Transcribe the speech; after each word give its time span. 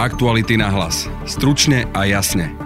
Aktuality 0.00 0.56
na 0.56 0.72
hlas. 0.72 1.12
Stručne 1.28 1.84
a 1.92 2.08
jasne. 2.08 2.56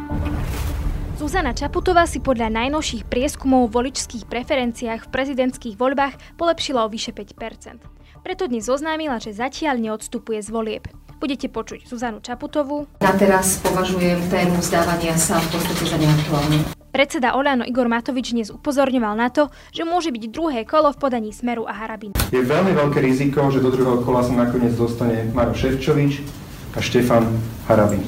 Zuzana 1.18 1.50
Čaputová 1.50 2.06
si 2.06 2.22
podľa 2.22 2.46
najnovších 2.46 3.10
prieskumov 3.10 3.74
v 3.74 3.82
voličských 3.82 4.30
preferenciách 4.30 5.02
v 5.02 5.10
prezidentských 5.10 5.74
voľbách 5.74 6.38
polepšila 6.38 6.86
o 6.86 6.88
vyše 6.94 7.10
5%. 7.10 7.82
Preto 8.22 8.46
dnes 8.46 8.70
oznámila, 8.70 9.18
že 9.18 9.34
zatiaľ 9.34 9.82
neodstupuje 9.82 10.46
z 10.46 10.48
volieb. 10.54 10.86
Budete 11.18 11.50
počuť 11.50 11.90
Zuzanu 11.90 12.22
Čaputovú. 12.22 12.86
Na 13.02 13.10
teraz 13.18 13.58
považujem 13.66 14.30
tému 14.30 14.62
vzdávania 14.62 15.18
sa 15.18 15.42
v 15.42 15.58
podstate 15.58 15.90
za 15.90 15.98
neaktuálnu. 15.98 16.70
Predseda 16.94 17.34
Olano 17.34 17.66
Igor 17.66 17.90
Matovič 17.90 18.30
dnes 18.30 18.54
upozorňoval 18.54 19.18
na 19.18 19.34
to, 19.34 19.50
že 19.74 19.82
môže 19.82 20.14
byť 20.14 20.30
druhé 20.30 20.62
kolo 20.62 20.94
v 20.94 21.02
podaní 21.02 21.34
Smeru 21.34 21.66
a 21.66 21.74
Harabin. 21.74 22.14
Je 22.30 22.46
veľmi 22.46 22.70
veľké 22.78 23.02
riziko, 23.02 23.50
že 23.50 23.58
do 23.58 23.74
druhého 23.74 24.06
kola 24.06 24.22
sa 24.22 24.30
nakoniec 24.30 24.78
dostane 24.78 25.26
Maro 25.34 25.50
Ševčovič 25.50 26.44
a 26.74 26.80
Štefan 26.82 27.22
Harabin. 27.70 28.02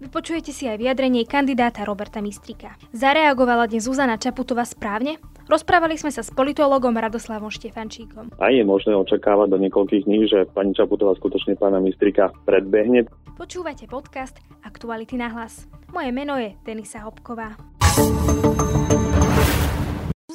Vypočujete 0.00 0.56
si 0.56 0.64
aj 0.64 0.80
vyjadrenie 0.80 1.28
kandidáta 1.28 1.84
Roberta 1.84 2.24
Mistrika. 2.24 2.80
Zareagovala 2.96 3.68
dnes 3.68 3.84
Zuzana 3.84 4.16
Čaputová 4.16 4.64
správne? 4.64 5.20
Rozprávali 5.44 6.00
sme 6.00 6.08
sa 6.08 6.24
s 6.24 6.32
politologom 6.32 6.96
Radoslavom 6.96 7.52
Štefančíkom. 7.52 8.32
A 8.40 8.48
je 8.48 8.64
možné 8.64 8.96
očakávať 8.96 9.52
do 9.52 9.58
niekoľkých 9.60 10.08
dní, 10.08 10.24
že 10.24 10.48
pani 10.56 10.72
Čaputová 10.72 11.12
skutočne 11.20 11.60
pána 11.60 11.84
Mistrika 11.84 12.32
predbehne. 12.48 13.04
Počúvate 13.36 13.84
podcast 13.84 14.40
Aktuality 14.64 15.20
na 15.20 15.28
hlas. 15.28 15.68
Moje 15.92 16.08
meno 16.08 16.40
je 16.40 16.56
Denisa 16.64 17.04
Hopková. 17.04 17.56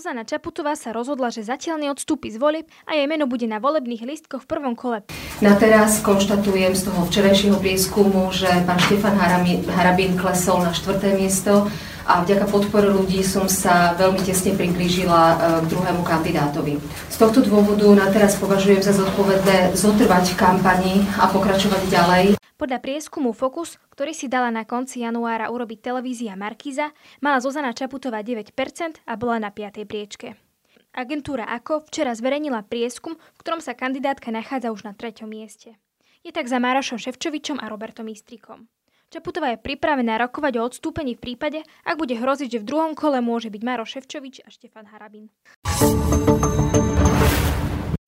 Zuzana 0.04 0.28
Čaputová 0.28 0.76
sa 0.76 0.92
rozhodla, 0.92 1.32
že 1.32 1.48
zatiaľ 1.48 1.80
neodstúpi 1.80 2.28
z 2.28 2.36
volieb 2.36 2.68
a 2.84 2.92
jej 2.92 3.08
meno 3.08 3.24
bude 3.24 3.48
na 3.48 3.64
volebných 3.64 4.04
lístkoch 4.04 4.44
v 4.44 4.52
prvom 4.52 4.76
kole. 4.76 5.00
Na 5.40 5.56
teraz 5.56 6.04
konštatujem 6.04 6.76
z 6.76 6.92
toho 6.92 7.08
včerajšieho 7.08 7.56
prieskumu, 7.56 8.28
že 8.36 8.52
pán 8.68 8.84
Štefan 8.84 9.16
Harabín 9.72 10.20
klesol 10.20 10.60
na 10.60 10.76
štvrté 10.76 11.16
miesto 11.16 11.72
a 12.04 12.20
vďaka 12.20 12.52
podpore 12.52 12.92
ľudí 12.92 13.24
som 13.24 13.48
sa 13.48 13.96
veľmi 13.96 14.20
tesne 14.28 14.52
priblížila 14.60 15.22
e, 15.24 15.36
k 15.64 15.66
druhému 15.72 16.04
kandidátovi. 16.04 16.84
Z 17.08 17.16
tohto 17.24 17.40
dôvodu 17.40 17.88
na 17.96 18.12
teraz 18.12 18.36
považujem 18.36 18.84
za 18.84 18.92
zodpovedné 18.92 19.72
zotrvať 19.72 20.36
v 20.36 20.40
kampani 20.40 20.94
a 21.16 21.32
pokračovať 21.32 21.80
ďalej. 21.88 22.43
Podľa 22.54 22.86
prieskumu 22.86 23.34
Focus, 23.34 23.82
ktorý 23.90 24.14
si 24.14 24.30
dala 24.30 24.54
na 24.54 24.62
konci 24.62 25.02
januára 25.02 25.50
urobiť 25.50 25.90
televízia 25.90 26.38
Markíza, 26.38 26.94
mala 27.18 27.42
Zuzana 27.42 27.74
Čaputová 27.74 28.22
9% 28.22 28.54
a 29.04 29.14
bola 29.18 29.42
na 29.42 29.50
5. 29.50 29.82
priečke. 29.90 30.38
Agentúra 30.94 31.50
AKO 31.50 31.90
včera 31.90 32.14
zverejnila 32.14 32.62
prieskum, 32.70 33.18
v 33.18 33.38
ktorom 33.42 33.58
sa 33.58 33.74
kandidátka 33.74 34.30
nachádza 34.30 34.70
už 34.70 34.86
na 34.86 34.94
treťom 34.94 35.26
mieste. 35.26 35.74
Je 36.22 36.30
tak 36.30 36.46
za 36.46 36.62
Márošom 36.62 37.02
Ševčovičom 37.02 37.58
a 37.58 37.66
Robertom 37.66 38.06
Istrikom. 38.06 38.70
Čaputová 39.10 39.58
je 39.58 39.62
pripravená 39.62 40.22
rokovať 40.22 40.54
o 40.58 40.66
odstúpení 40.70 41.18
v 41.18 41.34
prípade, 41.34 41.66
ak 41.86 41.98
bude 41.98 42.14
hroziť, 42.14 42.50
že 42.58 42.62
v 42.62 42.70
druhom 42.70 42.94
kole 42.94 43.18
môže 43.22 43.50
byť 43.50 43.62
Maroš 43.66 43.98
Ševčovič 43.98 44.46
a 44.46 44.54
Štefan 44.54 44.90
Harabin. 44.94 45.34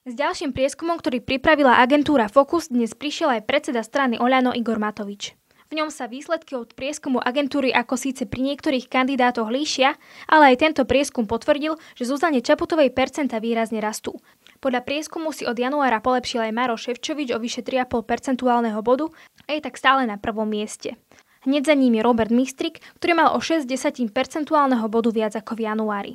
S 0.05 0.13
ďalším 0.13 0.53
prieskumom, 0.53 1.01
ktorý 1.01 1.17
pripravila 1.17 1.81
agentúra 1.81 2.29
Focus, 2.29 2.69
dnes 2.69 2.93
prišiel 2.93 3.41
aj 3.41 3.49
predseda 3.49 3.81
strany 3.81 4.21
Oľano 4.21 4.53
Igor 4.53 4.77
Matovič. 4.77 5.33
V 5.73 5.81
ňom 5.81 5.89
sa 5.89 6.05
výsledky 6.05 6.53
od 6.53 6.77
prieskumu 6.77 7.17
agentúry 7.17 7.73
ako 7.73 7.97
síce 7.97 8.29
pri 8.29 8.53
niektorých 8.53 8.85
kandidátoch 8.85 9.49
líšia, 9.49 9.97
ale 10.29 10.53
aj 10.53 10.61
tento 10.61 10.85
prieskum 10.85 11.25
potvrdil, 11.25 11.81
že 11.97 12.05
Zuzane 12.05 12.45
Čaputovej 12.45 12.93
percenta 12.93 13.41
výrazne 13.41 13.81
rastú. 13.81 14.21
Podľa 14.61 14.85
prieskumu 14.85 15.33
si 15.33 15.41
od 15.41 15.57
januára 15.57 15.97
polepšil 16.05 16.45
aj 16.45 16.53
Maro 16.53 16.77
Ševčovič 16.77 17.33
o 17.33 17.41
vyše 17.41 17.65
3,5 17.65 18.05
percentuálneho 18.05 18.85
bodu 18.85 19.09
a 19.49 19.57
je 19.57 19.61
tak 19.65 19.73
stále 19.73 20.05
na 20.05 20.21
prvom 20.21 20.45
mieste. 20.45 21.01
Hneď 21.49 21.65
za 21.65 21.73
ním 21.77 21.97
je 21.97 22.05
Robert 22.05 22.33
Mistrik, 22.33 22.81
ktorý 23.01 23.25
mal 23.25 23.29
o 23.33 23.41
6 23.41 23.69
desatím 23.69 24.09
percentuálneho 24.09 24.85
bodu 24.85 25.13
viac 25.13 25.37
ako 25.37 25.53
v 25.57 25.65
januári. 25.69 26.13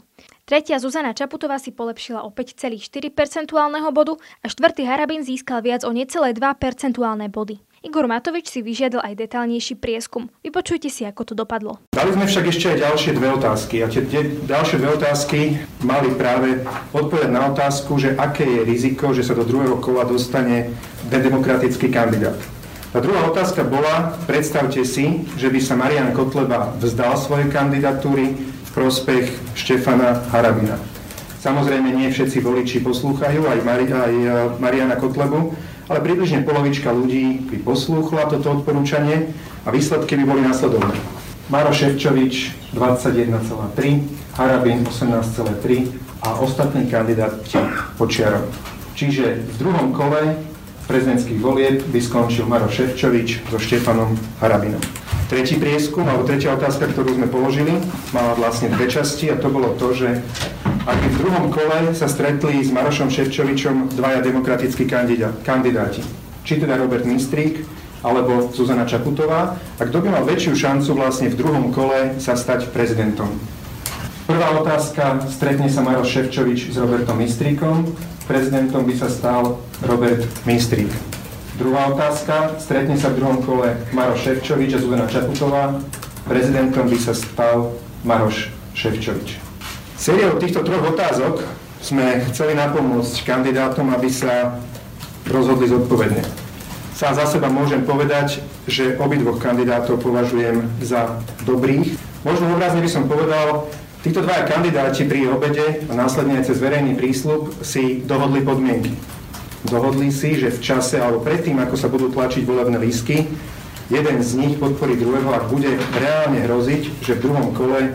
Tretia 0.51 0.83
Zuzana 0.83 1.15
Čaputová 1.15 1.63
si 1.63 1.71
polepšila 1.71 2.27
o 2.27 2.35
5,4 2.35 2.83
percentuálneho 3.15 3.87
bodu 3.95 4.19
a 4.43 4.51
štvrtý 4.51 4.83
Harabin 4.83 5.23
získal 5.23 5.63
viac 5.63 5.87
o 5.87 5.95
necelé 5.95 6.35
2 6.35 6.43
percentuálne 6.59 7.31
body. 7.31 7.63
Igor 7.87 8.11
Matovič 8.11 8.51
si 8.51 8.59
vyžiadal 8.59 8.99
aj 8.99 9.15
detálnejší 9.15 9.79
prieskum. 9.79 10.27
Vypočujte 10.43 10.91
si, 10.91 11.07
ako 11.07 11.23
to 11.23 11.35
dopadlo. 11.39 11.79
Dali 11.95 12.11
sme 12.11 12.27
však 12.27 12.51
ešte 12.51 12.67
aj 12.67 12.79
ďalšie 12.83 13.11
dve 13.15 13.29
otázky 13.31 13.77
a 13.79 13.87
tie 13.87 14.03
ďalšie 14.43 14.77
dve 14.83 14.91
otázky 14.99 15.41
mali 15.87 16.11
práve 16.19 16.67
odpovedať 16.99 17.31
na 17.31 17.47
otázku, 17.55 18.03
že 18.03 18.19
aké 18.19 18.43
je 18.43 18.67
riziko, 18.67 19.15
že 19.15 19.23
sa 19.23 19.39
do 19.39 19.47
druhého 19.47 19.79
kola 19.79 20.03
dostane 20.03 20.75
demokratický 21.15 21.95
kandidát. 21.95 22.43
Tá 22.91 22.99
druhá 22.99 23.23
otázka 23.31 23.63
bola, 23.63 24.19
predstavte 24.27 24.83
si, 24.83 25.23
že 25.39 25.47
by 25.47 25.63
sa 25.63 25.79
Marian 25.79 26.11
Kotleba 26.11 26.75
vzdal 26.83 27.15
svojej 27.15 27.47
kandidatúry 27.47 28.35
prospech 28.75 29.31
Štefana 29.55 30.25
Harabina. 30.31 30.79
Samozrejme, 31.41 31.97
nie 31.97 32.13
všetci 32.13 32.45
voliči 32.45 32.85
poslúchajú, 32.85 33.49
aj, 33.49 33.59
Mari- 33.65 33.89
aj 33.89 34.15
e, 34.15 34.29
Mariana 34.61 35.01
Kotlebu, 35.01 35.57
ale 35.89 35.99
približne 36.05 36.45
polovička 36.45 36.93
ľudí 36.93 37.49
by 37.49 37.65
poslúchla 37.65 38.29
toto 38.29 38.61
odporúčanie 38.61 39.33
a 39.65 39.73
výsledky 39.73 40.21
by 40.21 40.25
boli 40.29 40.45
nasledovné. 40.45 40.93
Maro 41.51 41.75
Ševčovič 41.75 42.55
21,3, 42.77 44.39
Harabin 44.39 44.87
18,3 44.87 46.23
a 46.23 46.39
ostatní 46.39 46.87
kandidáti 46.87 47.59
počiarov. 47.99 48.47
Čiže 48.95 49.49
v 49.49 49.55
druhom 49.59 49.91
kole 49.97 50.39
prezidentských 50.87 51.41
volieb 51.41 51.83
by 51.89 51.99
skončil 51.99 52.47
Maro 52.47 52.69
Ševčovič 52.69 53.49
so 53.49 53.59
Štefanom 53.59 54.15
Harabinom. 54.39 55.00
Tretí 55.31 55.63
prieskum, 55.63 56.03
alebo 56.11 56.27
tretia 56.27 56.59
otázka, 56.59 56.91
ktorú 56.91 57.15
sme 57.15 57.31
položili, 57.31 57.71
mala 58.11 58.35
vlastne 58.35 58.67
dve 58.67 58.91
časti 58.91 59.31
a 59.31 59.39
to 59.39 59.47
bolo 59.47 59.79
to, 59.79 59.95
že 59.95 60.19
ak 60.67 60.99
v 60.99 61.17
druhom 61.23 61.55
kole 61.55 61.95
sa 61.95 62.11
stretli 62.11 62.59
s 62.59 62.75
Marošom 62.75 63.15
Ševčovičom 63.15 63.95
dvaja 63.95 64.27
demokratickí 64.27 64.91
kandidáti, 65.47 66.03
či 66.43 66.59
teda 66.59 66.75
Robert 66.75 67.07
Mistrík, 67.07 67.63
alebo 68.03 68.51
Zuzana 68.51 68.91
Čaputová, 68.91 69.55
a 69.55 69.83
kto 69.87 70.03
by 70.03 70.19
mal 70.19 70.27
väčšiu 70.27 70.59
šancu 70.59 70.99
vlastne 70.99 71.31
v 71.31 71.39
druhom 71.39 71.71
kole 71.71 72.19
sa 72.19 72.35
stať 72.35 72.67
prezidentom. 72.75 73.31
Prvá 74.27 74.51
otázka, 74.59 75.31
stretne 75.31 75.71
sa 75.71 75.87
Maroš 75.87 76.11
Ševčovič 76.11 76.75
s 76.75 76.77
Robertom 76.81 77.23
Mistríkom, 77.23 77.87
prezidentom 78.27 78.83
by 78.83 78.95
sa 78.99 79.07
stal 79.07 79.63
Robert 79.87 80.27
Mistrík. 80.43 80.91
Druhá 81.61 81.93
otázka, 81.93 82.57
stretne 82.57 82.97
sa 82.97 83.13
v 83.13 83.21
druhom 83.21 83.45
kole 83.45 83.77
Maroš 83.93 84.25
Ševčovič 84.25 84.75
a 84.75 84.79
Zuzana 84.81 85.05
Čaputová, 85.05 85.77
prezidentom 86.25 86.89
by 86.89 86.97
sa 86.97 87.13
stal 87.13 87.77
Maroš 88.01 88.49
Ševčovič. 88.73 89.37
Sériou 89.93 90.41
týchto 90.41 90.65
troch 90.65 90.81
otázok 90.81 91.45
sme 91.85 92.25
chceli 92.33 92.57
napomôcť 92.57 93.13
kandidátom, 93.29 93.93
aby 93.93 94.09
sa 94.09 94.57
rozhodli 95.29 95.69
zodpovedne. 95.69 96.25
Sám 96.97 97.21
za 97.21 97.29
seba 97.29 97.53
môžem 97.53 97.85
povedať, 97.85 98.41
že 98.65 98.97
obidvoch 98.97 99.37
kandidátov 99.37 100.01
považujem 100.01 100.65
za 100.81 101.21
dobrých. 101.45 101.93
Možno 102.25 102.57
obrazne 102.57 102.81
by 102.81 102.89
som 102.89 103.05
povedal, 103.05 103.69
Títo 104.01 104.25
dvaja 104.25 104.49
kandidáti 104.49 105.05
pri 105.05 105.29
obede 105.29 105.85
a 105.85 105.93
následne 105.93 106.41
aj 106.41 106.49
cez 106.49 106.57
verejný 106.57 106.97
prísľub 106.97 107.53
si 107.61 108.01
dohodli 108.01 108.41
podmienky. 108.41 108.97
Dohodli 109.71 110.11
si, 110.11 110.35
že 110.35 110.51
v 110.51 110.59
čase 110.59 110.99
alebo 110.99 111.23
predtým, 111.23 111.55
ako 111.63 111.79
sa 111.79 111.87
budú 111.87 112.11
tlačiť 112.11 112.43
volebné 112.43 112.75
lístky, 112.83 113.31
jeden 113.87 114.19
z 114.19 114.31
nich 114.35 114.59
podporí 114.59 114.99
druhého, 114.99 115.31
ak 115.31 115.47
bude 115.47 115.71
reálne 115.95 116.43
hroziť, 116.43 117.07
že 117.07 117.15
v 117.15 117.23
druhom 117.31 117.55
kole 117.55 117.95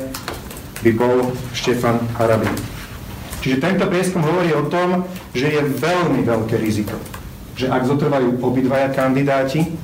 by 0.79 0.91
bol 0.95 1.35
Štefan 1.51 1.99
Harabin. 2.15 2.55
Čiže 3.43 3.59
tento 3.59 3.91
prieskum 3.91 4.23
hovorí 4.23 4.55
o 4.55 4.71
tom, 4.71 5.03
že 5.35 5.51
je 5.51 5.61
veľmi 5.67 6.23
veľké 6.23 6.55
riziko, 6.63 6.95
že 7.59 7.67
ak 7.67 7.91
zotrvajú 7.91 8.39
obidvaja 8.39 8.95
kandidáti 8.95 9.75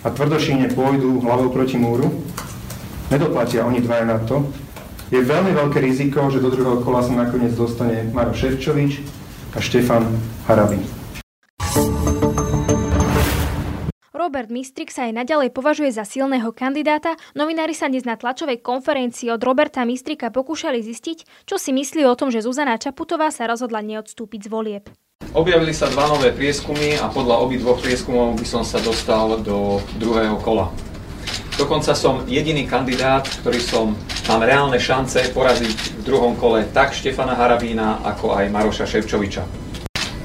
a 0.00 0.08
tvrdošíne 0.08 0.72
pôjdu 0.72 1.20
hlavou 1.20 1.52
proti 1.52 1.76
múru, 1.76 2.16
nedoplatia 3.12 3.68
oni 3.68 3.84
dvaja 3.84 4.08
na 4.08 4.18
to, 4.24 4.48
je 5.12 5.20
veľmi 5.20 5.52
veľké 5.52 5.84
riziko, 5.84 6.32
že 6.32 6.40
do 6.40 6.48
druhého 6.48 6.80
kola 6.80 7.04
sa 7.04 7.12
nakoniec 7.12 7.52
dostane 7.52 8.08
Maro 8.10 8.32
Ševčovič 8.32 9.04
a 9.52 9.60
Štefan 9.60 10.02
Harabin. 10.48 11.05
Robert 14.26 14.50
Mistrik 14.50 14.90
sa 14.90 15.06
aj 15.06 15.22
naďalej 15.22 15.54
považuje 15.54 15.94
za 15.94 16.02
silného 16.02 16.50
kandidáta. 16.50 17.14
Novinári 17.38 17.78
sa 17.78 17.86
dnes 17.86 18.02
na 18.02 18.18
tlačovej 18.18 18.58
konferencii 18.58 19.30
od 19.30 19.38
Roberta 19.38 19.86
Mistrika 19.86 20.34
pokúšali 20.34 20.82
zistiť, 20.82 21.46
čo 21.46 21.62
si 21.62 21.70
myslí 21.70 22.02
o 22.10 22.18
tom, 22.18 22.34
že 22.34 22.42
Zuzana 22.42 22.74
Čaputová 22.74 23.30
sa 23.30 23.46
rozhodla 23.46 23.86
neodstúpiť 23.86 24.40
z 24.42 24.48
volieb. 24.50 24.84
Objavili 25.30 25.70
sa 25.70 25.86
dva 25.94 26.10
nové 26.10 26.34
prieskumy 26.34 26.98
a 26.98 27.06
podľa 27.06 27.38
obidvoch 27.38 27.78
prieskumov 27.78 28.34
by 28.34 28.42
som 28.42 28.66
sa 28.66 28.82
dostal 28.82 29.38
do 29.46 29.78
druhého 30.02 30.42
kola. 30.42 30.74
Dokonca 31.54 31.94
som 31.94 32.26
jediný 32.26 32.66
kandidát, 32.66 33.30
ktorý 33.46 33.62
som, 33.62 33.94
mám 34.26 34.42
reálne 34.42 34.82
šance 34.82 35.22
poraziť 35.30 36.02
v 36.02 36.02
druhom 36.02 36.34
kole 36.34 36.66
tak 36.74 36.98
Štefana 36.98 37.38
Harabína, 37.38 38.02
ako 38.02 38.34
aj 38.34 38.50
Maroša 38.50 38.90
Ševčoviča. 38.90 39.46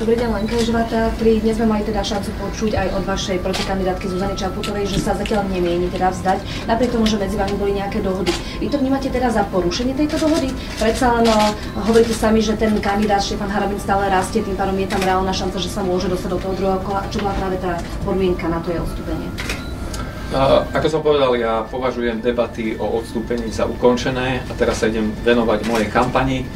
Dobrý 0.02 0.18
deň, 0.18 0.34
Lenka 0.34 0.58
Ježová 0.58 0.82
Teatri. 0.90 1.46
Dnes 1.46 1.62
sme 1.62 1.78
mali 1.78 1.86
teda 1.86 2.02
šancu 2.02 2.34
počuť 2.42 2.74
aj 2.74 2.88
od 2.98 3.04
vašej 3.06 3.38
protikandidátky 3.38 4.10
Zuzany 4.10 4.34
Čaputovej, 4.34 4.90
že 4.90 4.98
sa 4.98 5.14
zatiaľ 5.14 5.46
nemieni 5.46 5.94
teda 5.94 6.10
vzdať, 6.10 6.42
napriek 6.66 6.90
tomu, 6.90 7.06
že 7.06 7.22
medzi 7.22 7.38
vami 7.38 7.54
boli 7.54 7.78
nejaké 7.78 8.02
dohody. 8.02 8.34
Vy 8.58 8.74
to 8.74 8.82
vnímate 8.82 9.14
teda 9.14 9.30
za 9.30 9.46
porušenie 9.54 9.94
tejto 9.94 10.18
dohody? 10.26 10.50
Predsa 10.82 11.22
len 11.22 11.30
no, 11.30 11.54
hovoríte 11.86 12.18
sami, 12.18 12.42
že 12.42 12.58
ten 12.58 12.74
kandidát 12.82 13.22
Štefan 13.22 13.54
Harabin 13.54 13.78
stále 13.78 14.10
rastie, 14.10 14.42
tým 14.42 14.58
pádom 14.58 14.74
je 14.74 14.90
tam 14.90 15.06
reálna 15.06 15.30
šanca, 15.38 15.62
že 15.62 15.70
sa 15.70 15.86
môže 15.86 16.10
dostať 16.10 16.34
do 16.34 16.40
toho 16.42 16.54
druhého 16.58 16.82
kola. 16.82 17.06
Čo 17.14 17.22
bola 17.22 17.38
práve 17.38 17.62
tá 17.62 17.78
podmienka 18.02 18.50
na 18.50 18.58
to 18.66 18.74
je 18.74 18.82
odstúpenie? 18.82 19.30
Uh, 20.34 20.66
ako 20.74 20.88
som 20.90 21.06
povedal, 21.06 21.38
ja 21.38 21.62
považujem 21.70 22.26
debaty 22.26 22.74
o 22.82 23.06
odstúpení 23.06 23.54
za 23.54 23.70
ukončené 23.70 24.42
a 24.50 24.52
teraz 24.58 24.82
sa 24.82 24.90
idem 24.90 25.14
venovať 25.22 25.70
mojej 25.70 25.94
kampani 25.94 26.50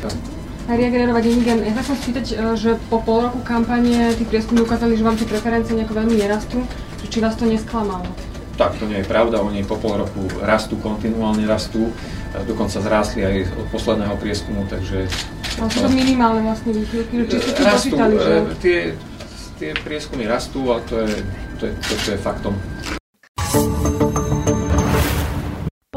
reagerovať 0.70 1.24
Inigen. 1.30 1.60
Ja 1.62 1.74
sa 1.78 1.82
chcem 1.86 1.98
spýtať, 2.02 2.26
e, 2.34 2.36
že 2.58 2.78
po 2.90 3.02
pol 3.02 3.30
roku 3.30 3.40
kampanie 3.46 4.14
tí 4.18 4.26
prieskumy 4.26 4.66
ukázali, 4.66 4.98
že 4.98 5.06
vám 5.06 5.18
tie 5.18 5.30
preferencie 5.30 5.78
nejako 5.78 5.94
veľmi 6.02 6.16
nerastú. 6.18 6.66
Či 7.06 7.22
vás 7.22 7.38
to 7.38 7.46
nesklamalo? 7.46 8.04
Tak, 8.58 8.76
to 8.82 8.90
nie 8.90 9.04
je 9.04 9.08
pravda. 9.08 9.40
Oni 9.46 9.62
po 9.62 9.78
pol 9.78 10.02
roku 10.02 10.26
rastú, 10.42 10.76
kontinuálne 10.82 11.46
rastú. 11.46 11.90
E, 11.90 11.94
dokonca 12.50 12.82
zrástli 12.82 13.22
aj 13.22 13.36
od 13.56 13.68
posledného 13.70 14.16
prieskumu, 14.18 14.66
takže... 14.66 15.06
Ale 15.56 15.70
sú 15.72 15.88
to 15.88 15.92
minimálne 15.94 16.44
vlastne 16.44 16.76
výchylky, 16.76 17.30
či 17.30 17.38
ste 17.40 17.62
rastú, 17.64 17.96
počítali, 17.96 18.16
že... 18.20 18.34
E, 18.34 18.42
tie, 18.60 18.80
tie 19.56 19.72
prieskumy 19.86 20.28
rastú 20.28 20.74
a 20.74 20.84
to 20.84 21.00
je 21.06 21.24
to, 21.60 21.66
je, 21.66 21.74
to, 21.74 21.94
to 22.06 22.10
je 22.12 22.20
faktom. 22.20 22.54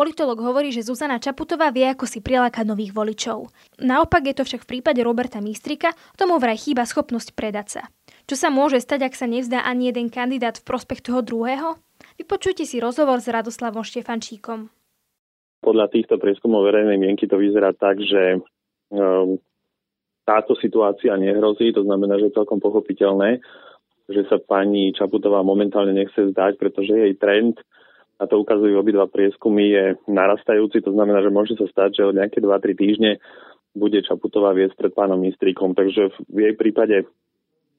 Politolog 0.08 0.40
hovorí, 0.40 0.72
že 0.72 0.88
Zuzana 0.88 1.20
Čaputová 1.20 1.69
vie, 1.69 1.84
ako 1.84 2.08
si 2.08 2.25
prilákať 2.25 2.64
nových 2.64 2.96
voličov. 2.96 3.52
Naopak 3.76 4.25
je 4.25 4.40
to 4.40 4.49
však 4.49 4.64
v 4.64 4.81
prípade 4.81 5.05
Roberta 5.05 5.37
Mistrika, 5.37 5.93
tomu 6.16 6.40
vraj 6.40 6.56
chýba 6.56 6.88
schopnosť 6.88 7.37
predať 7.37 7.66
sa. 7.69 7.82
Čo 8.25 8.40
sa 8.40 8.49
môže 8.49 8.81
stať, 8.81 9.05
ak 9.05 9.12
sa 9.12 9.28
nevzdá 9.28 9.69
ani 9.69 9.93
jeden 9.93 10.08
kandidát 10.08 10.56
v 10.56 10.64
prospech 10.64 11.05
toho 11.05 11.20
druhého? 11.20 11.76
Vypočujte 12.16 12.64
si 12.64 12.81
rozhovor 12.81 13.20
s 13.20 13.28
Radoslavom 13.28 13.84
Štefančíkom. 13.84 14.72
Podľa 15.60 15.93
týchto 15.93 16.16
prieskumov 16.16 16.64
verejnej 16.64 16.96
mienky 16.96 17.28
to 17.28 17.37
vyzerá 17.37 17.76
tak, 17.76 18.00
že 18.00 18.40
um, 18.88 19.37
táto 20.25 20.56
situácia 20.56 21.12
nehrozí, 21.20 21.69
to 21.76 21.84
znamená, 21.84 22.16
že 22.16 22.32
je 22.32 22.37
celkom 22.40 22.64
pochopiteľné, 22.64 23.44
že 24.08 24.25
sa 24.32 24.40
pani 24.40 24.88
Čaputová 24.96 25.44
momentálne 25.44 25.93
nechce 25.93 26.32
zdať, 26.32 26.56
pretože 26.56 26.96
jej 26.96 27.12
trend 27.20 27.60
a 28.19 28.26
to 28.26 28.43
ukazujú 28.43 28.75
obidva 28.75 29.06
prieskumy, 29.06 29.70
je 29.70 29.85
narastajúci. 30.11 30.82
To 30.82 30.91
znamená, 30.91 31.23
že 31.23 31.31
môže 31.31 31.55
sa 31.55 31.70
stať, 31.70 32.03
že 32.03 32.06
o 32.06 32.15
nejaké 32.15 32.43
2-3 32.43 32.75
týždne 32.75 33.11
bude 33.79 34.03
Čaputová 34.03 34.50
viesť 34.59 34.75
pred 34.75 34.93
pánom 34.93 35.23
ministríkom. 35.23 35.79
Takže 35.79 36.11
v 36.26 36.38
jej 36.50 36.55
prípade 36.59 37.06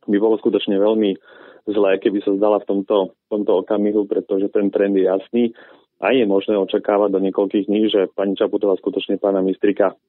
by 0.07 0.17
bolo 0.17 0.39
skutočne 0.39 0.79
veľmi 0.79 1.19
zlé, 1.67 1.99
keby 1.99 2.23
sa 2.23 2.31
zdala 2.39 2.63
v 2.63 2.67
tomto, 2.71 3.19
tomto 3.27 3.51
okamihu, 3.67 4.07
pretože 4.07 4.47
ten 4.49 4.71
trend 4.71 4.95
je 4.95 5.05
jasný 5.05 5.51
a 5.99 6.15
je 6.15 6.23
možné 6.23 6.55
očakávať 6.55 7.11
do 7.11 7.19
niekoľkých 7.19 7.67
dní, 7.67 7.91
že 7.91 8.07
pani 8.15 8.39
Čaputová 8.39 8.79
skutočne 8.79 9.19
pána 9.19 9.43
ministrika 9.43 9.99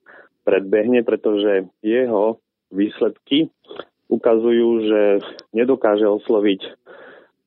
predbehne, 0.46 1.02
pretože 1.02 1.66
jeho 1.82 2.38
výsledky 2.70 3.50
ukazujú, 4.06 4.68
že 4.86 5.02
nedokáže 5.50 6.06
osloviť 6.06 6.60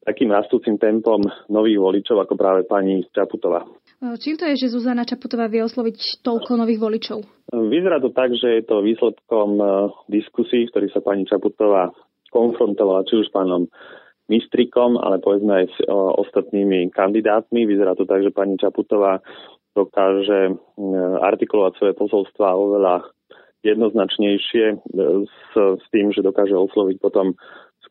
takým 0.04 0.30
rastúcim 0.30 0.76
tempom 0.76 1.24
nových 1.48 1.80
voličov 1.80 2.28
ako 2.28 2.36
práve 2.36 2.68
pani 2.68 3.08
Čaputová. 3.10 3.64
Čím 4.04 4.36
to 4.36 4.44
je, 4.52 4.68
že 4.68 4.76
Zuzana 4.76 5.08
Čaputová 5.08 5.48
vie 5.48 5.64
osloviť 5.64 6.20
toľko 6.28 6.60
nových 6.60 6.80
voličov? 6.84 7.24
Vyzerá 7.56 8.04
to 8.04 8.12
tak, 8.12 8.36
že 8.36 8.60
je 8.60 8.64
to 8.68 8.84
výsledkom 8.84 9.50
e, 9.56 9.66
diskusí, 10.12 10.68
v 10.68 10.72
ktorých 10.76 10.92
sa 10.92 11.00
pani 11.00 11.24
Čaputová 11.24 11.88
konfrontovala 12.28 13.08
či 13.08 13.24
už 13.24 13.32
s 13.32 13.36
pánom 13.36 13.72
Mistrikom, 14.28 15.00
ale 15.00 15.24
povedzme 15.24 15.64
aj 15.64 15.66
s 15.72 15.78
e, 15.80 15.88
ostatnými 15.96 16.92
kandidátmi. 16.92 17.64
Vyzerá 17.64 17.96
to 17.96 18.04
tak, 18.04 18.28
že 18.28 18.36
pani 18.36 18.60
Čaputová 18.60 19.24
dokáže 19.72 20.52
e, 20.52 20.54
artikulovať 21.24 21.74
svoje 21.80 21.94
posolstva 21.96 22.60
oveľa 22.60 23.08
jednoznačnejšie 23.64 24.66
s, 25.24 25.40
s 25.56 25.86
tým, 25.96 26.12
že 26.12 26.20
dokáže 26.20 26.52
osloviť 26.52 27.00
potom 27.00 27.40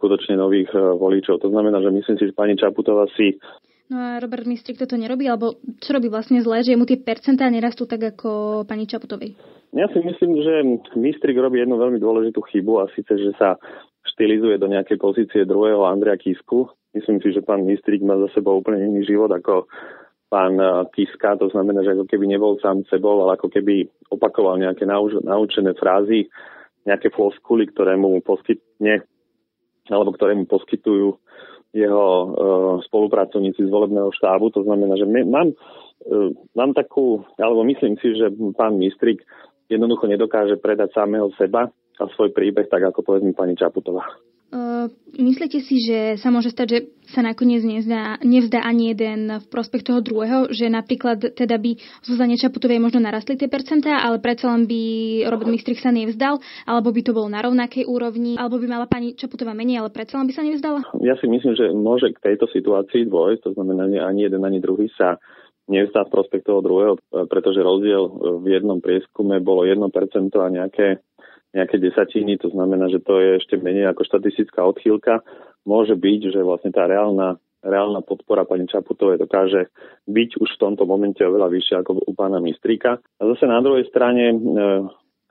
skutočne 0.03 0.35
nových 0.35 0.67
e, 0.75 0.83
voličov. 0.99 1.39
To 1.39 1.49
znamená, 1.55 1.79
že 1.79 1.95
myslím 1.95 2.17
si, 2.19 2.25
že 2.27 2.35
pani 2.35 2.59
Čaputová 2.59 3.07
si 3.15 3.39
No 3.93 4.01
a 4.01 4.25
Robert 4.25 4.49
Mistrik 4.49 4.81
toto 4.81 4.97
nerobí, 4.97 5.29
alebo 5.29 5.61
čo 5.77 5.93
robí 5.93 6.09
vlastne 6.09 6.41
zle, 6.41 6.65
že 6.65 6.81
mu 6.81 6.89
tie 6.89 6.97
percentá 6.97 7.45
nerastú 7.53 7.85
tak 7.85 8.01
ako 8.17 8.65
pani 8.65 8.89
Čaputovej? 8.89 9.37
Ja 9.77 9.85
si 9.93 10.01
myslím, 10.01 10.33
že 10.41 10.55
Mistrik 10.97 11.37
robí 11.37 11.61
jednu 11.61 11.77
veľmi 11.77 12.01
dôležitú 12.01 12.41
chybu 12.41 12.81
a 12.81 12.89
síce, 12.97 13.13
že 13.21 13.37
sa 13.37 13.61
štilizuje 14.17 14.57
do 14.57 14.73
nejakej 14.73 14.97
pozície 14.97 15.45
druhého 15.45 15.85
Andrea 15.85 16.17
Kisku. 16.17 16.73
Myslím 16.97 17.21
si, 17.21 17.37
že 17.37 17.45
pán 17.45 17.69
Mistrik 17.69 18.01
má 18.01 18.17
za 18.17 18.33
sebou 18.33 18.65
úplne 18.65 18.81
iný 18.81 19.05
život 19.05 19.29
ako 19.29 19.69
pán 20.33 20.57
e, 20.57 20.89
Kiska, 20.97 21.37
to 21.37 21.53
znamená, 21.53 21.85
že 21.85 21.93
ako 21.93 22.09
keby 22.09 22.25
nebol 22.33 22.57
sám 22.65 22.89
sebou, 22.89 23.21
ale 23.29 23.37
ako 23.37 23.53
keby 23.53 23.85
opakoval 24.09 24.57
nejaké 24.57 24.89
naučené 24.89 25.77
frázy, 25.77 26.33
nejaké 26.89 27.13
floskuly, 27.13 27.69
ktoré 27.69 28.01
mu 28.01 28.25
poskytne 28.25 29.05
alebo 29.90 30.14
ktoré 30.14 30.37
mu 30.38 30.46
poskytujú 30.46 31.19
jeho 31.73 32.05
uh, 32.05 32.29
spolupracovníci 32.84 33.64
z 33.64 33.70
volebného 33.73 34.12
štábu. 34.12 34.52
To 34.52 34.61
znamená, 34.62 34.94
že 35.00 35.08
my, 35.08 35.25
mám, 35.25 35.49
uh, 36.06 36.31
mám 36.52 36.76
takú, 36.76 37.25
alebo 37.40 37.64
myslím 37.64 37.96
si, 37.99 38.12
že 38.12 38.29
pán 38.55 38.76
Mistrik 38.76 39.25
jednoducho 39.73 40.05
nedokáže 40.05 40.61
predať 40.61 40.93
samého 40.93 41.32
seba 41.40 41.73
a 41.73 42.05
svoj 42.12 42.37
príbeh, 42.37 42.69
tak 42.69 42.84
ako 42.84 43.00
povedzme 43.00 43.32
pani 43.32 43.56
Čaputová. 43.56 44.05
Uh, 44.53 44.93
myslíte 45.17 45.65
si, 45.65 45.81
že 45.81 46.21
sa 46.21 46.29
môže 46.29 46.53
stať, 46.53 46.67
že 46.69 46.79
sa 47.09 47.25
nakoniec 47.25 47.65
nezdá, 47.65 48.21
nevzdá 48.21 48.61
ani 48.61 48.93
jeden 48.93 49.41
v 49.41 49.47
prospech 49.49 49.81
toho 49.81 50.05
druhého, 50.05 50.53
že 50.53 50.69
napríklad 50.69 51.33
teda 51.33 51.57
by 51.57 51.81
Zuzane 52.05 52.37
Čaputovej 52.37 52.77
možno 52.77 53.01
narastli 53.01 53.41
tie 53.41 53.49
percentá, 53.49 54.05
ale 54.05 54.21
predsa 54.21 54.53
len 54.53 54.69
by 54.69 54.81
Robert 55.33 55.49
Mistrich 55.49 55.81
sa 55.81 55.89
nevzdal, 55.89 56.37
alebo 56.69 56.93
by 56.93 57.01
to 57.01 57.17
bolo 57.17 57.33
na 57.33 57.41
rovnakej 57.41 57.89
úrovni, 57.89 58.37
alebo 58.37 58.61
by 58.61 58.69
mala 58.69 58.85
pani 58.85 59.17
Čaputová 59.17 59.57
menej, 59.57 59.81
ale 59.81 59.89
predsa 59.89 60.21
len 60.21 60.29
by 60.29 60.37
sa 60.37 60.45
nevzdala? 60.45 60.85
Ja 61.01 61.17
si 61.17 61.33
myslím, 61.33 61.57
že 61.57 61.73
môže 61.73 62.13
k 62.13 62.21
tejto 62.21 62.45
situácii 62.53 63.09
dôjsť, 63.09 63.49
to 63.49 63.51
znamená, 63.57 63.89
že 63.89 64.05
ani 64.05 64.29
jeden, 64.29 64.45
ani 64.45 64.61
druhý 64.61 64.93
sa 65.01 65.17
nevzdá 65.65 66.05
v 66.05 66.13
prospech 66.13 66.43
toho 66.45 66.61
druhého, 66.61 67.01
pretože 67.31 67.63
rozdiel 67.63 68.05
v 68.43 68.47
jednom 68.53 68.83
prieskume 68.83 69.41
bolo 69.41 69.65
1% 69.65 69.81
a 70.37 70.47
nejaké 70.53 71.01
nejaké 71.53 71.77
desatiny, 71.77 72.41
to 72.41 72.49
znamená, 72.49 72.89
že 72.89 73.05
to 73.05 73.21
je 73.21 73.31
ešte 73.41 73.61
menej 73.61 73.93
ako 73.93 74.09
štatistická 74.09 74.65
odchýlka. 74.65 75.21
Môže 75.69 75.95
byť, 75.95 76.33
že 76.33 76.41
vlastne 76.41 76.73
tá 76.73 76.89
reálna, 76.89 77.37
reálna 77.61 78.01
podpora 78.01 78.49
pani 78.49 78.65
Čaputovej 78.65 79.21
dokáže 79.21 79.69
byť 80.09 80.31
už 80.41 80.49
v 80.49 80.61
tomto 80.61 80.89
momente 80.89 81.21
oveľa 81.21 81.53
vyššia 81.53 81.77
ako 81.85 82.09
u 82.09 82.13
pána 82.17 82.41
Mistríka. 82.41 82.99
A 82.99 83.23
zase 83.37 83.44
na 83.44 83.61
druhej 83.61 83.85
strane 83.93 84.32
e, 84.32 84.37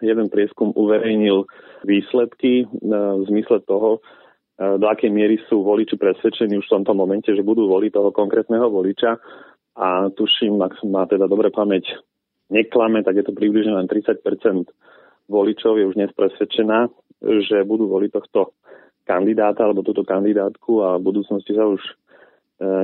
jeden 0.06 0.30
prieskum 0.30 0.72
uverejnil 0.78 1.50
výsledky 1.90 2.64
e, 2.64 2.66
v 2.94 3.24
zmysle 3.26 3.66
toho, 3.66 3.98
e, 3.98 4.00
do 4.78 4.86
akej 4.86 5.10
miery 5.10 5.42
sú 5.50 5.66
voliči 5.66 5.98
presvedčení 5.98 6.54
už 6.62 6.70
v 6.70 6.76
tomto 6.80 6.94
momente, 6.94 7.34
že 7.34 7.42
budú 7.42 7.66
voliť 7.66 7.92
toho 7.98 8.14
konkrétneho 8.14 8.70
voliča. 8.70 9.18
A 9.74 10.14
tuším, 10.14 10.62
ak 10.62 10.86
má 10.86 11.10
teda 11.10 11.26
dobre 11.26 11.50
pamäť 11.50 11.98
neklame, 12.54 13.02
tak 13.02 13.18
je 13.18 13.26
to 13.26 13.34
približne 13.34 13.74
len 13.74 13.88
30 13.90 14.22
voličov 15.32 15.80
je 15.80 15.88
už 15.88 15.96
dnes 15.96 16.12
presvedčená, 16.12 16.92
že 17.24 17.64
budú 17.64 17.88
voliť 17.88 18.12
tohto 18.12 18.52
kandidáta 19.08 19.64
alebo 19.66 19.82
túto 19.82 20.04
kandidátku 20.04 20.84
a 20.84 21.00
v 21.00 21.06
budúcnosti 21.08 21.56
sa 21.56 21.66
už 21.66 21.82
e, 21.82 21.94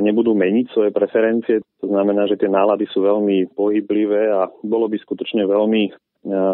nebudú 0.01 0.33
meniť 0.33 0.65
svoje 0.71 0.89
preferencie. 0.95 1.61
To 1.83 1.87
znamená, 1.91 2.25
že 2.25 2.39
tie 2.39 2.49
nálady 2.49 2.89
sú 2.89 3.05
veľmi 3.05 3.53
pohyblivé 3.53 4.31
a 4.31 4.49
bolo 4.63 4.89
by 4.89 4.97
skutočne 4.97 5.45
veľmi 5.45 5.83
e, 5.87 5.91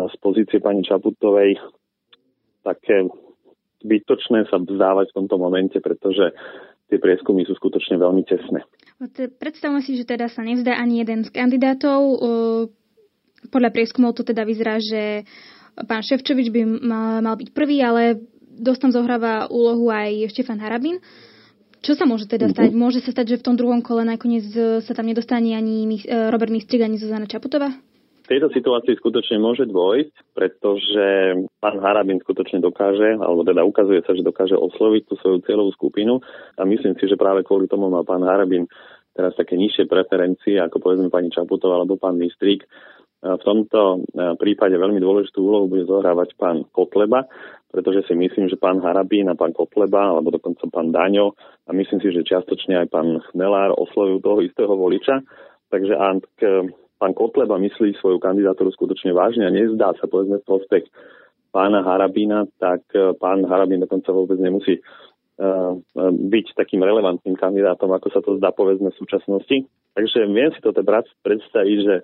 z 0.09 0.15
pozície 0.19 0.59
pani 0.59 0.83
Čaputovej 0.83 1.61
také 2.63 3.07
zbytočné 3.83 4.47
sa 4.47 4.57
vzdávať 4.63 5.11
v 5.11 5.17
tomto 5.19 5.35
momente, 5.35 5.75
pretože 5.83 6.31
tie 6.87 6.97
prieskumy 6.99 7.43
sú 7.43 7.53
skutočne 7.59 7.99
veľmi 7.99 8.23
tesné. 8.23 8.63
Predstavme 9.39 9.83
si, 9.83 9.99
že 9.99 10.07
teda 10.07 10.31
sa 10.31 10.47
nevzdá 10.47 10.79
ani 10.79 11.03
jeden 11.03 11.27
z 11.27 11.29
kandidátov. 11.31 11.99
E, 11.99 12.17
podľa 13.51 13.75
prieskumov 13.75 14.15
to 14.15 14.23
teda 14.23 14.47
vyzerá, 14.47 14.79
že 14.79 15.27
Pán 15.73 16.05
Ševčovič 16.05 16.53
by 16.53 16.61
mal, 16.85 17.21
mal 17.25 17.35
byť 17.37 17.49
prvý, 17.49 17.81
ale 17.81 18.21
dosť 18.53 18.79
tam 18.87 18.91
zohráva 18.93 19.49
úlohu 19.49 19.89
aj 19.89 20.29
Štefan 20.29 20.61
Harabin. 20.61 21.01
Čo 21.83 21.99
sa 21.99 22.07
môže 22.07 22.31
teda 22.31 22.47
stať? 22.47 22.71
Môže 22.71 23.03
sa 23.03 23.11
stať, 23.11 23.35
že 23.35 23.39
v 23.43 23.45
tom 23.51 23.55
druhom 23.59 23.83
kole 23.83 24.07
nakoniec 24.07 24.47
sa 24.85 24.93
tam 24.95 25.03
nedostane 25.03 25.51
ani 25.51 25.83
e, 25.83 26.31
Robert 26.31 26.47
Mistrik, 26.47 26.79
ani 26.79 26.95
Zuzana 26.95 27.27
Čaputová? 27.27 27.75
V 28.23 28.31
tejto 28.31 28.47
situácii 28.55 28.95
skutočne 28.95 29.35
môže 29.35 29.67
dôjsť, 29.67 30.15
pretože 30.31 31.05
pán 31.59 31.75
Harabin 31.83 32.23
skutočne 32.23 32.63
dokáže, 32.63 33.19
alebo 33.19 33.43
teda 33.43 33.67
ukazuje 33.67 33.99
sa, 33.99 34.15
že 34.15 34.23
dokáže 34.23 34.55
osloviť 34.55 35.11
tú 35.11 35.19
svoju 35.19 35.43
cieľovú 35.43 35.75
skupinu 35.75 36.23
a 36.55 36.63
myslím 36.63 36.95
si, 36.95 37.03
že 37.03 37.19
práve 37.19 37.43
kvôli 37.43 37.67
tomu 37.67 37.91
má 37.91 37.99
pán 38.07 38.23
Harabin 38.23 38.63
teraz 39.11 39.35
také 39.35 39.59
nižšie 39.59 39.91
preferencie, 39.91 40.55
ako 40.63 40.79
povedzme 40.79 41.11
pani 41.11 41.35
Čaputová 41.35 41.83
alebo 41.83 41.99
pán 41.99 42.15
Mistrík, 42.15 42.63
v 43.23 43.43
tomto 43.47 44.03
prípade 44.35 44.75
veľmi 44.75 44.99
dôležitú 44.99 45.39
úlohu 45.39 45.71
bude 45.71 45.87
zohrávať 45.87 46.35
pán 46.35 46.67
Kotleba, 46.75 47.23
pretože 47.71 48.03
si 48.11 48.13
myslím, 48.19 48.51
že 48.51 48.59
pán 48.59 48.83
Harabín 48.83 49.31
a 49.31 49.39
pán 49.39 49.55
Kotleba, 49.55 50.11
alebo 50.11 50.35
dokonca 50.35 50.67
pán 50.67 50.91
Daňo 50.91 51.31
a 51.63 51.71
myslím 51.71 52.03
si, 52.03 52.11
že 52.11 52.27
čiastočne 52.27 52.83
aj 52.83 52.87
pán 52.91 53.23
Chmelár 53.31 53.71
oslovujú 53.79 54.19
toho 54.19 54.39
istého 54.43 54.75
voliča. 54.75 55.23
Takže 55.71 55.95
ak 55.95 56.27
pán 56.99 57.13
Kotleba 57.15 57.55
myslí 57.55 57.95
svoju 57.97 58.19
kandidatúru 58.19 58.75
skutočne 58.75 59.15
vážne 59.15 59.47
a 59.47 59.55
nezdá 59.55 59.95
sa 59.95 60.05
povedzme 60.05 60.43
prospech 60.43 60.83
pána 61.55 61.81
Harabína, 61.81 62.45
tak 62.59 62.83
pán 63.23 63.47
Harabín 63.47 63.79
dokonca 63.79 64.11
vôbec 64.11 64.35
nemusí 64.37 64.83
byť 66.29 66.45
takým 66.53 66.85
relevantným 66.85 67.33
kandidátom, 67.33 67.89
ako 67.89 68.07
sa 68.13 68.21
to 68.21 68.37
zdá 68.37 68.53
povedzme 68.53 68.93
v 68.93 68.99
súčasnosti. 69.01 69.65
Takže 69.93 70.29
viem 70.29 70.49
si 70.53 70.61
toto 70.61 70.81
predstaviť, 71.25 71.77
že, 71.85 71.95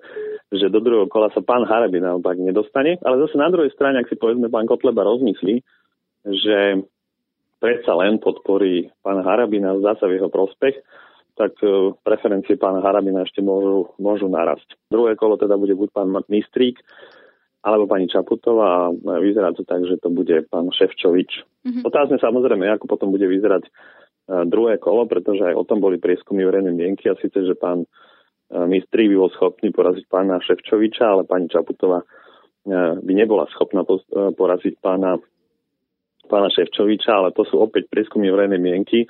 že 0.54 0.66
do 0.70 0.78
druhého 0.82 1.10
kola 1.10 1.30
sa 1.30 1.42
pán 1.42 1.66
Harabin 1.66 2.06
naopak 2.06 2.38
nedostane, 2.38 2.98
ale 3.02 3.22
zase 3.26 3.38
na 3.38 3.50
druhej 3.50 3.70
strane, 3.74 3.98
ak 4.02 4.10
si 4.10 4.18
povedzme 4.18 4.50
pán 4.50 4.66
Kotleba 4.66 5.06
rozmyslí, 5.06 5.62
že 6.26 6.58
predsa 7.62 7.92
len 7.98 8.18
podporí 8.18 8.90
pána 9.04 9.22
Harabina, 9.22 9.78
zdá 9.78 9.94
sa 10.00 10.06
v 10.08 10.18
jeho 10.18 10.30
prospech, 10.32 10.80
tak 11.38 11.54
e, 11.62 11.94
preferencie 12.02 12.56
pána 12.58 12.82
Harabina 12.82 13.22
ešte 13.22 13.44
môžu, 13.44 13.94
môžu 14.00 14.26
narasť. 14.26 14.76
Druhé 14.90 15.14
kolo 15.14 15.36
teda 15.38 15.54
bude 15.54 15.76
buď 15.76 15.88
pán 15.92 16.08
Mistrík, 16.28 16.80
alebo 17.60 17.84
pani 17.84 18.08
Čaputová 18.08 18.88
a 18.88 19.16
vyzerá 19.20 19.52
to 19.52 19.68
tak, 19.68 19.84
že 19.84 20.00
to 20.00 20.08
bude 20.08 20.48
pán 20.48 20.72
Ševčovič. 20.72 21.30
Mm-hmm. 21.68 21.84
Otázne 21.84 22.16
samozrejme, 22.16 22.64
ako 22.72 22.88
potom 22.88 23.12
bude 23.12 23.28
vyzerať 23.28 23.68
e, 23.68 23.70
druhé 24.48 24.80
kolo, 24.80 25.04
pretože 25.04 25.44
aj 25.44 25.54
o 25.56 25.64
tom 25.68 25.84
boli 25.84 26.00
prieskumy 26.00 26.40
verejnej 26.40 26.72
mienky 26.72 27.12
a 27.12 27.20
síce, 27.20 27.36
že 27.36 27.52
pán 27.52 27.84
e, 27.84 27.88
Mistri 28.64 29.12
by 29.12 29.16
bol 29.20 29.30
schopný 29.36 29.68
poraziť 29.76 30.08
pána 30.08 30.40
Ševčoviča, 30.40 31.04
ale 31.04 31.28
pani 31.28 31.52
Čaputová 31.52 32.00
e, 32.00 32.06
by 33.04 33.12
nebola 33.12 33.44
schopná 33.52 33.84
poraziť 34.32 34.80
pána, 34.80 35.20
pána 36.32 36.48
Ševčoviča, 36.48 37.12
ale 37.12 37.36
to 37.36 37.44
sú 37.44 37.60
opäť 37.60 37.92
prieskumy 37.92 38.32
verejnej 38.32 38.60
mienky 38.60 39.04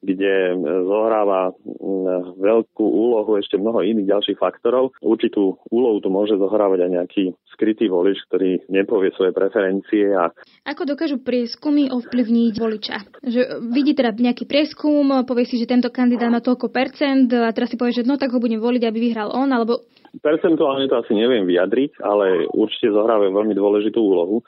kde 0.00 0.56
zohráva 0.88 1.52
mm, 1.52 2.40
veľkú 2.40 2.84
úlohu 2.84 3.36
ešte 3.36 3.60
mnoho 3.60 3.84
iných 3.84 4.08
ďalších 4.08 4.38
faktorov. 4.40 4.96
Určitú 5.04 5.60
úlohu 5.68 6.00
tu 6.00 6.08
môže 6.08 6.40
zohrávať 6.40 6.88
aj 6.88 6.90
nejaký 6.90 7.22
skrytý 7.52 7.92
volič, 7.92 8.16
ktorý 8.32 8.64
nepovie 8.72 9.12
svoje 9.12 9.36
preferencie. 9.36 10.08
A... 10.16 10.32
Ako 10.64 10.88
dokážu 10.88 11.20
prieskumy 11.20 11.92
ovplyvniť 11.92 12.54
voliča? 12.56 12.96
Že 13.20 13.68
vidí 13.68 13.92
teda 13.92 14.16
nejaký 14.16 14.48
prieskum, 14.48 15.24
povie 15.28 15.44
si, 15.44 15.60
že 15.60 15.68
tento 15.68 15.92
kandidát 15.92 16.32
má 16.32 16.40
toľko 16.40 16.72
percent 16.72 17.28
a 17.36 17.52
teraz 17.52 17.68
si 17.68 17.76
povie, 17.76 17.92
že 17.92 18.08
no 18.08 18.16
tak 18.16 18.32
ho 18.32 18.40
budem 18.40 18.58
voliť, 18.58 18.82
aby 18.88 18.98
vyhral 19.12 19.28
on, 19.36 19.52
alebo 19.52 19.84
Percentuálne 20.10 20.90
to 20.90 20.98
asi 20.98 21.14
neviem 21.14 21.46
vyjadriť, 21.46 22.02
ale 22.02 22.50
určite 22.50 22.90
zohráva 22.90 23.30
veľmi 23.30 23.54
dôležitú 23.54 24.02
úlohu. 24.02 24.42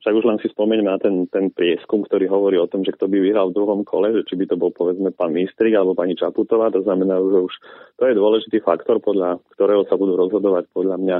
Však 0.00 0.16
už 0.16 0.24
len 0.24 0.38
si 0.40 0.48
spomeňme 0.48 0.88
na 0.88 0.96
ten, 0.96 1.28
ten 1.28 1.52
prieskum, 1.52 2.00
ktorý 2.00 2.24
hovorí 2.32 2.56
o 2.56 2.64
tom, 2.64 2.80
že 2.80 2.96
kto 2.96 3.04
by 3.04 3.20
vyhral 3.20 3.52
v 3.52 3.56
druhom 3.60 3.84
kole, 3.84 4.16
že 4.16 4.24
či 4.24 4.34
by 4.40 4.48
to 4.48 4.56
bol 4.56 4.72
povedzme 4.72 5.12
pán 5.12 5.36
Mistrik 5.36 5.76
alebo 5.76 5.92
pani 5.92 6.16
Čaputová, 6.16 6.72
to 6.72 6.80
znamená, 6.80 7.20
že 7.20 7.38
už 7.44 7.54
to 8.00 8.08
je 8.08 8.16
dôležitý 8.16 8.64
faktor, 8.64 9.04
podľa 9.04 9.44
ktorého 9.52 9.84
sa 9.84 10.00
budú 10.00 10.16
rozhodovať 10.16 10.72
podľa 10.72 10.96
mňa 10.96 11.18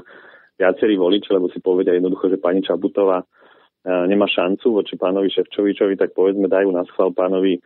viacerí 0.57 0.97
voliči, 0.97 1.29
lebo 1.29 1.53
si 1.53 1.61
povedia 1.61 1.93
jednoducho, 1.93 2.33
že 2.33 2.41
pani 2.41 2.65
Čaputová 2.65 3.21
e, 3.21 3.27
nemá 4.09 4.25
šancu 4.25 4.73
voči 4.73 4.97
pánovi 4.97 5.29
Ševčovičovi, 5.29 6.01
tak 6.01 6.17
povedzme 6.17 6.49
dajú 6.49 6.73
na 6.73 6.81
schvál 6.89 7.13
pánovi 7.13 7.61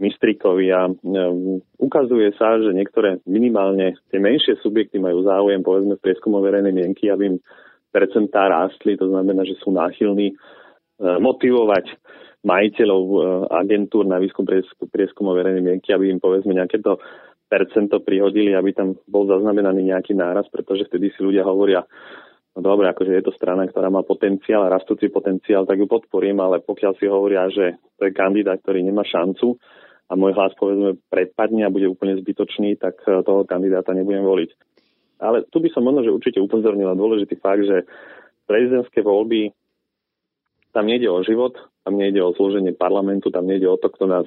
Mistrikovi 0.00 0.72
a 0.72 0.88
um, 0.88 1.60
ukazuje 1.76 2.32
sa, 2.40 2.56
že 2.56 2.72
niektoré 2.72 3.20
minimálne 3.28 4.00
tie 4.08 4.16
menšie 4.16 4.56
subjekty 4.64 4.96
majú 4.96 5.20
záujem 5.28 5.60
povedzme 5.60 6.00
v 6.00 6.04
prieskumu 6.08 6.40
verejnej 6.40 6.72
mienky, 6.72 7.12
aby 7.12 7.36
im 7.36 7.38
percentá 7.90 8.46
rástli, 8.48 8.96
to 8.96 9.10
znamená, 9.10 9.42
že 9.44 9.58
sú 9.60 9.74
náchylní 9.74 10.34
Eh, 11.00 11.16
motivovať 11.16 11.96
majiteľov 12.44 13.02
eh, 13.08 13.20
agentúr 13.56 14.04
na 14.04 14.20
výskum 14.20 14.44
prieskumov 14.92 15.32
verejnej 15.32 15.64
mienky, 15.64 15.96
aby 15.96 16.12
im 16.12 16.20
povedzme 16.20 16.52
nejaké 16.52 16.76
to 16.84 17.00
percento 17.48 18.04
prihodili, 18.04 18.52
aby 18.52 18.76
tam 18.76 19.00
bol 19.08 19.24
zaznamenaný 19.24 19.96
nejaký 19.96 20.12
náraz, 20.12 20.44
pretože 20.52 20.92
vtedy 20.92 21.08
si 21.16 21.24
ľudia 21.24 21.40
hovoria, 21.40 21.80
no 22.52 22.60
dobre, 22.60 22.92
akože 22.92 23.16
je 23.16 23.24
to 23.24 23.32
strana, 23.32 23.64
ktorá 23.64 23.88
má 23.88 24.04
potenciál, 24.04 24.68
rastúci 24.68 25.08
potenciál, 25.08 25.64
tak 25.64 25.80
ju 25.80 25.88
podporím, 25.88 26.44
ale 26.44 26.60
pokiaľ 26.60 26.92
si 27.00 27.08
hovoria, 27.08 27.48
že 27.48 27.80
to 27.96 28.04
je 28.04 28.12
kandidát, 28.12 28.60
ktorý 28.60 28.84
nemá 28.84 29.00
šancu 29.00 29.56
a 30.04 30.20
môj 30.20 30.36
hlas 30.36 30.52
povedzme 30.60 31.00
predpadne 31.08 31.64
a 31.64 31.72
bude 31.72 31.88
úplne 31.88 32.20
zbytočný, 32.20 32.76
tak 32.76 33.00
eh, 33.08 33.24
toho 33.24 33.48
kandidáta 33.48 33.96
nebudem 33.96 34.20
voliť. 34.20 34.50
Ale 35.20 35.44
tu 35.52 35.60
by 35.60 35.68
som 35.70 35.84
možno, 35.84 36.02
že 36.02 36.16
určite 36.16 36.40
upozornil 36.40 36.88
na 36.88 36.96
dôležitý 36.96 37.36
fakt, 37.38 37.68
že 37.68 37.84
prezidentské 38.48 39.04
voľby 39.04 39.52
tam 40.72 40.88
nejde 40.88 41.06
o 41.10 41.20
život, 41.22 41.54
tam 41.84 41.98
nejde 41.98 42.22
o 42.22 42.34
slúženie 42.34 42.74
parlamentu, 42.74 43.30
tam 43.30 43.46
nejde 43.46 43.68
o 43.68 43.76
to, 43.76 43.90
kto 43.90 44.06
nás 44.06 44.26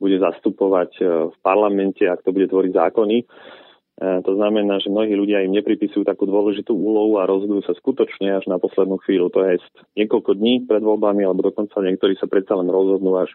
bude 0.00 0.16
zastupovať 0.16 0.90
e, 0.98 1.02
v 1.30 1.36
parlamente, 1.44 2.02
ak 2.08 2.24
to 2.24 2.32
bude 2.32 2.48
tvoriť 2.48 2.72
zákony. 2.72 3.18
E, 3.20 3.24
to 4.00 4.32
znamená, 4.34 4.80
že 4.80 4.88
mnohí 4.88 5.12
ľudia 5.12 5.44
im 5.44 5.52
nepripisujú 5.52 6.02
takú 6.08 6.24
dôležitú 6.24 6.72
úlohu 6.72 7.20
a 7.20 7.28
rozhodujú 7.28 7.62
sa 7.68 7.76
skutočne 7.76 8.32
až 8.32 8.48
na 8.48 8.56
poslednú 8.56 8.96
chvíľu. 9.04 9.28
To 9.36 9.44
je 9.44 9.60
niekoľko 10.00 10.40
dní 10.40 10.64
pred 10.64 10.80
voľbami, 10.80 11.22
alebo 11.22 11.44
dokonca 11.44 11.84
niektorí 11.84 12.16
sa 12.16 12.26
predsa 12.26 12.56
len 12.56 12.66
rozhodnú 12.66 13.14
až 13.20 13.30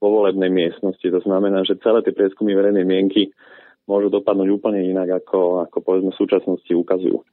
vo 0.00 0.22
volebnej 0.22 0.48
miestnosti. 0.48 1.04
To 1.04 1.20
znamená, 1.22 1.62
že 1.68 1.78
celé 1.84 2.00
tie 2.02 2.16
prieskumy 2.16 2.56
verejnej 2.56 2.86
mienky 2.88 3.30
môžu 3.88 4.12
dopadnúť 4.12 4.48
úplne 4.52 4.84
inak, 4.84 5.24
ako, 5.24 5.64
ako 5.64 5.76
povedzme 5.80 6.12
v 6.12 6.20
súčasnosti 6.20 6.68
ukazujú. 6.68 7.24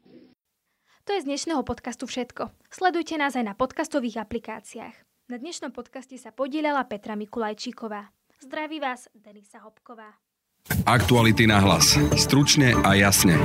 To 1.05 1.09
je 1.13 1.21
z 1.21 1.29
dnešného 1.29 1.62
podcastu 1.62 2.09
všetko. 2.09 2.50
Sledujte 2.74 3.13
nás 3.21 3.38
aj 3.38 3.45
na 3.45 3.53
podcastových 3.53 4.25
aplikáciách. 4.25 4.95
Na 5.29 5.38
dnešnom 5.38 5.69
podcaste 5.69 6.17
sa 6.17 6.33
podielala 6.33 6.81
Petra 6.89 7.13
Mikulajčíková. 7.13 8.09
Zdraví 8.41 8.81
vás 8.81 9.05
Denisa 9.13 9.62
Hopková. 9.62 10.17
Aktuality 10.89 11.45
na 11.45 11.62
hlas. 11.62 11.93
Stručne 12.17 12.74
a 12.81 12.97
jasne. 12.97 13.38